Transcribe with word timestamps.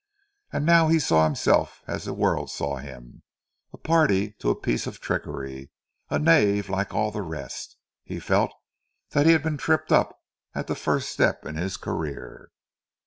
And 0.51 0.65
now 0.65 0.87
he 0.87 0.97
saw 0.97 1.25
himself 1.25 1.83
as 1.85 2.05
the 2.05 2.13
world 2.15 2.49
saw 2.49 2.77
him,—a 2.77 3.77
party 3.77 4.31
to 4.39 4.49
a 4.49 4.59
piece 4.59 4.87
of 4.87 4.99
trickery,—a 4.99 6.17
knave 6.17 6.69
like 6.71 6.91
all 6.91 7.11
the 7.11 7.21
rest. 7.21 7.77
He 8.03 8.19
felt 8.19 8.51
that 9.11 9.27
he 9.27 9.31
had 9.33 9.43
been 9.43 9.57
tripped 9.57 9.91
up 9.91 10.17
at 10.55 10.65
the 10.65 10.73
first 10.73 11.11
step 11.11 11.45
in 11.45 11.55
his 11.55 11.77
career. 11.77 12.49